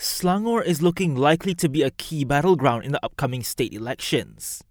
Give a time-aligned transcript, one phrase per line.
[0.00, 4.64] Selangor is looking likely to be a key battleground in the upcoming state elections.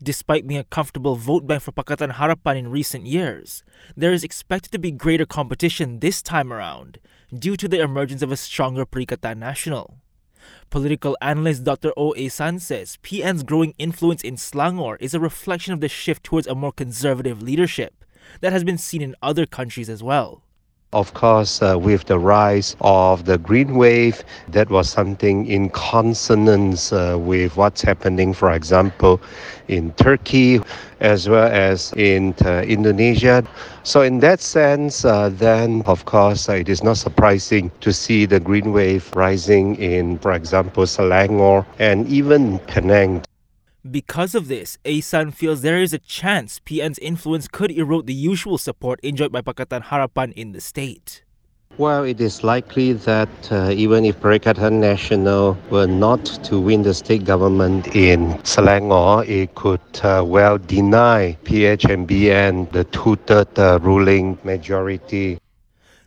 [0.00, 3.64] Despite being a comfortable vote bank for Pakatan Harapan in recent years,
[3.96, 7.00] there is expected to be greater competition this time around
[7.36, 9.94] due to the emergence of a stronger Perikatan Nasional.
[10.70, 11.92] Political analyst Dr.
[11.96, 12.14] O.
[12.16, 12.28] A.
[12.28, 16.54] San says PN's growing influence in Selangor is a reflection of the shift towards a
[16.54, 18.04] more conservative leadership
[18.40, 20.44] that has been seen in other countries as well.
[20.96, 26.92] Of course, uh, with the rise of the green wave, that was something in consonance
[26.92, 29.20] uh, with what's happening, for example,
[29.68, 30.60] in Turkey
[31.00, 33.44] as well as in uh, Indonesia.
[33.84, 38.24] So, in that sense, uh, then of course, uh, it is not surprising to see
[38.24, 43.22] the green wave rising in, for example, Selangor and even Penang.
[43.90, 48.58] Because of this, Asan feels there is a chance PN's influence could erode the usual
[48.58, 51.22] support enjoyed by Pakatan Harapan in the state.
[51.78, 56.94] Well, it is likely that uh, even if Perikatan Nasional were not to win the
[56.94, 65.38] state government in Selangor, it could uh, well deny PH&BN the two-third uh, ruling majority.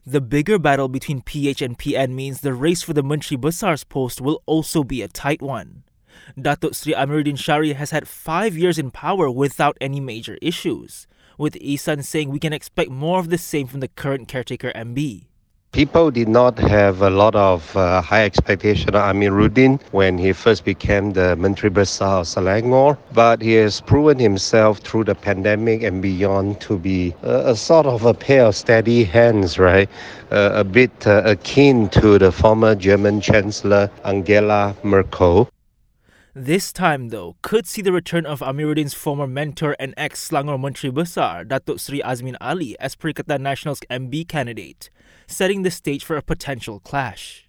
[0.08, 4.22] The bigger battle between PH and PN means the race for the Menteri Besar's post
[4.22, 5.84] will also be a tight one.
[6.38, 11.56] Datuk Sri Amiruddin Shari has had five years in power without any major issues, with
[11.58, 15.26] Isan saying we can expect more of the same from the current caretaker MB.
[15.72, 20.66] People did not have a lot of uh, high expectation of Amiruddin when he first
[20.66, 26.02] became the Menteri Besar of Selangor, but he has proven himself through the pandemic and
[26.02, 29.88] beyond to be a, a sort of a pair of steady hands, right?
[30.32, 35.48] Uh, a bit uh, akin to the former German Chancellor Angela Merkel.
[36.40, 40.90] This time, though, could see the return of Amiruddin's former mentor and ex Selangor Menteri
[40.90, 44.90] Besar, Datuk Sri Azmin Ali, as Perikatan Nasional's MB candidate,
[45.28, 47.49] setting the stage for a potential clash.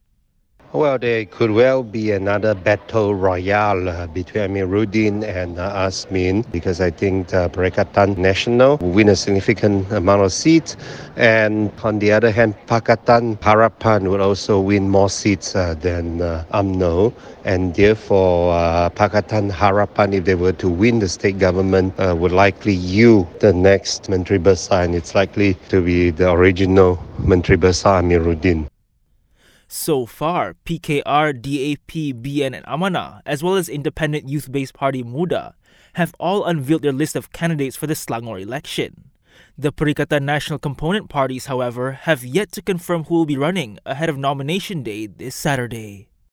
[0.73, 6.81] Well, there could well be another battle royale uh, between Amiruddin and uh, Azmin because
[6.81, 10.77] I think uh, Perikatan Nasional will win a significant amount of seats.
[11.17, 16.45] And on the other hand, Pakatan Harapan will also win more seats uh, than uh,
[16.55, 17.15] UMNO.
[17.45, 18.55] And therefore,
[18.91, 24.09] Pakatan Harapan, if they were to win the state government, would likely yield the next
[24.09, 24.85] Menteri Besar.
[24.85, 28.69] And it's likely to be the original Menteri Besar Amiruddin.
[29.73, 35.55] So far, PKR, DAP, BN, and Amanah, as well as independent youth based party Muda,
[35.93, 39.13] have all unveiled their list of candidates for the Selangor election.
[39.57, 44.09] The Perikatan Nasional component parties, however, have yet to confirm who will be running ahead
[44.09, 46.10] of nomination day this Saturday.